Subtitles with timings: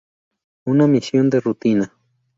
[0.65, 1.93] Una misión de rutina.